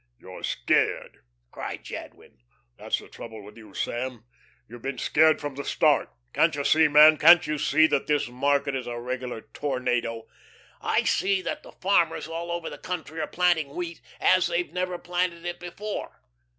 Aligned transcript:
"You're 0.17 0.41
scared," 0.41 1.19
cried 1.51 1.83
Jadwin. 1.83 2.39
"That's 2.75 2.97
the 2.97 3.07
trouble 3.07 3.43
with 3.43 3.55
you, 3.55 3.75
Sam. 3.75 4.25
You've 4.67 4.81
been 4.81 4.97
scared 4.97 5.39
from 5.39 5.53
the 5.53 5.63
start. 5.63 6.09
Can't 6.33 6.55
you 6.55 6.63
see, 6.63 6.87
man, 6.87 7.17
can't 7.17 7.45
you 7.45 7.59
see 7.59 7.85
that 7.85 8.07
this 8.07 8.27
market 8.27 8.75
is 8.75 8.87
a 8.87 8.99
regular 8.99 9.41
tornado?" 9.53 10.25
"I 10.81 11.03
see 11.03 11.43
that 11.43 11.61
the 11.61 11.73
farmers 11.73 12.27
all 12.27 12.49
over 12.49 12.67
the 12.67 12.79
country 12.79 13.21
are 13.21 13.27
planting 13.27 13.75
wheat 13.75 14.01
as 14.19 14.47
they've 14.47 14.73
never 14.73 14.97
planted 14.97 15.45
it 15.45 15.59
before. 15.59 16.19